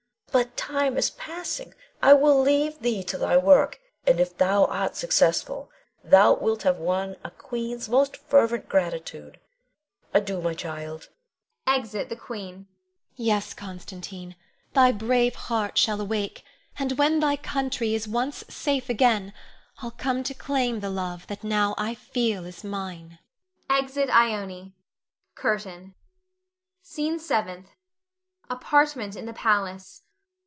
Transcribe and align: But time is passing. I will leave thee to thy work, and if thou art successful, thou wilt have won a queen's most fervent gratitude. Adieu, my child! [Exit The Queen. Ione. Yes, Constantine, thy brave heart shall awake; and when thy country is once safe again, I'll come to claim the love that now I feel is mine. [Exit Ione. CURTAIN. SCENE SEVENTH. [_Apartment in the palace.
But 0.33 0.55
time 0.55 0.95
is 0.97 1.09
passing. 1.09 1.73
I 2.01 2.13
will 2.13 2.39
leave 2.39 2.79
thee 2.79 3.03
to 3.03 3.17
thy 3.17 3.35
work, 3.35 3.81
and 4.07 4.17
if 4.17 4.37
thou 4.37 4.63
art 4.63 4.95
successful, 4.95 5.69
thou 6.05 6.35
wilt 6.35 6.63
have 6.63 6.77
won 6.77 7.17
a 7.21 7.29
queen's 7.31 7.89
most 7.89 8.15
fervent 8.15 8.69
gratitude. 8.69 9.41
Adieu, 10.13 10.41
my 10.41 10.53
child! 10.53 11.09
[Exit 11.67 12.07
The 12.07 12.15
Queen. 12.15 12.53
Ione. 12.53 12.65
Yes, 13.17 13.53
Constantine, 13.53 14.37
thy 14.73 14.93
brave 14.93 15.35
heart 15.35 15.77
shall 15.77 15.99
awake; 15.99 16.45
and 16.79 16.93
when 16.93 17.19
thy 17.19 17.35
country 17.35 17.93
is 17.93 18.07
once 18.07 18.45
safe 18.47 18.87
again, 18.87 19.33
I'll 19.79 19.91
come 19.91 20.23
to 20.23 20.33
claim 20.33 20.79
the 20.79 20.89
love 20.89 21.27
that 21.27 21.43
now 21.43 21.75
I 21.77 21.93
feel 21.93 22.45
is 22.45 22.63
mine. 22.63 23.19
[Exit 23.69 24.09
Ione. 24.09 24.71
CURTAIN. 25.35 25.93
SCENE 26.81 27.19
SEVENTH. 27.19 27.67
[_Apartment 28.49 29.17
in 29.17 29.25
the 29.25 29.33
palace. 29.33 30.03